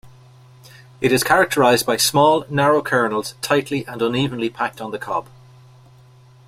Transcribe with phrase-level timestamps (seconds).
[0.99, 5.29] It is characterized by small, narrow kernels tightly and unevenly packed on the cob.